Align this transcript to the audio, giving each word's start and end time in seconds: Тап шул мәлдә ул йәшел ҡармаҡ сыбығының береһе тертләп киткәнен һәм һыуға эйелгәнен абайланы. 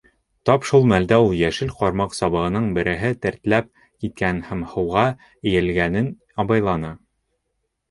Тап 0.49 0.61
шул 0.69 0.85
мәлдә 0.91 1.19
ул 1.25 1.35
йәшел 1.39 1.69
ҡармаҡ 1.81 2.15
сыбығының 2.19 2.65
береһе 2.79 3.13
тертләп 3.27 3.69
киткәнен 3.83 4.41
һәм 4.49 4.65
һыуға 4.73 5.07
эйелгәнен 5.13 6.11
абайланы. 6.47 6.95